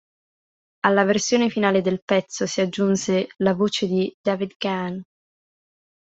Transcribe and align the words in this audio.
Alla 0.79 1.03
versione 1.03 1.49
finale 1.51 1.81
del 1.81 2.01
pezzo 2.03 2.47
si 2.47 2.59
"aggiunse" 2.59 3.27
la 3.43 3.53
voce 3.53 3.85
di 3.85 4.11
David 4.19 4.55
Gahan. 4.57 4.99